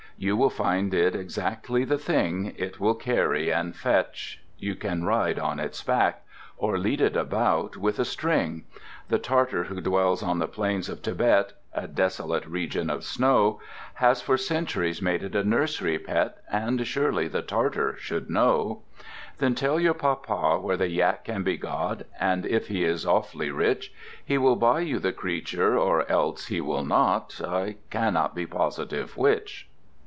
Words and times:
You 0.17 0.37
will 0.37 0.51
find 0.51 0.93
it 0.93 1.15
exactly 1.15 1.83
the 1.83 1.97
thing: 1.97 2.53
It 2.55 2.79
will 2.79 2.93
carry 2.93 3.51
and 3.51 3.75
fetch, 3.75 4.39
you 4.59 4.75
can 4.75 5.03
ride 5.03 5.39
on 5.39 5.59
its 5.59 5.81
back, 5.81 6.21
Or 6.57 6.77
lead 6.77 7.01
it 7.01 7.15
about 7.17 7.75
with 7.75 7.97
a 7.97 8.05
string. 8.05 8.65
The 9.07 9.17
Tartar 9.17 9.63
who 9.63 9.81
dwells 9.81 10.21
on 10.21 10.37
the 10.37 10.47
plains 10.47 10.89
of 10.89 10.99
Thibet 10.99 11.53
(A 11.73 11.87
desolate 11.87 12.45
region 12.45 12.91
of 12.91 13.03
snow) 13.03 13.61
Has 13.95 14.21
for 14.21 14.37
centuries 14.37 15.01
made 15.01 15.23
it 15.23 15.33
a 15.35 15.43
nursery 15.43 15.97
pet, 15.97 16.37
And 16.51 16.85
surely 16.85 17.27
the 17.27 17.41
Tartar 17.41 17.97
should 17.97 18.29
know! 18.29 18.83
Then 19.39 19.55
tell 19.55 19.79
your 19.79 19.95
papa 19.95 20.59
where 20.61 20.77
the 20.77 20.89
Yak 20.91 21.25
can 21.25 21.41
be 21.41 21.57
got, 21.57 22.03
And 22.19 22.45
if 22.45 22.67
he 22.67 22.85
is 22.85 23.07
awfully 23.07 23.49
rich 23.49 23.91
He 24.23 24.37
will 24.37 24.55
buy 24.55 24.81
you 24.81 24.99
the 24.99 25.13
creature 25.13 25.75
or 25.79 26.07
else 26.11 26.45
he 26.45 26.61
will 26.61 26.85
not. 26.85 27.41
(I 27.43 27.77
cannot 27.89 28.35
be 28.35 28.45
positive 28.45 29.17
which.) 29.17 29.67